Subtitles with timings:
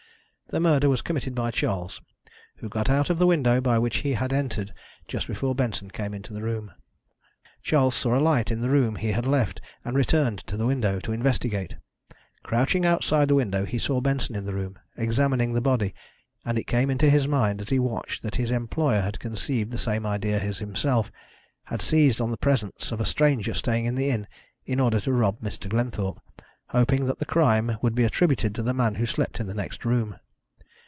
[0.51, 2.01] The murder was committed by Charles,
[2.57, 4.73] who got out of the window by which he had entered
[5.07, 6.73] just before Benson came into the room.
[7.63, 10.99] Charles saw a light in the room he had left, and returned to the window
[10.99, 11.77] to investigate.
[12.43, 15.95] Crouching outside the window, he saw Benson in the room, examining the body,
[16.43, 19.77] and it came into his mind as he watched that his employer had conceived the
[19.77, 21.09] same idea as himself
[21.63, 24.27] had seized on the presence of a stranger staying at the inn
[24.65, 25.69] in order to rob Mr.
[25.69, 26.19] Glenthorpe,
[26.67, 29.85] hoping that the crime would be attributed to the man who slept in the next
[29.85, 30.17] room.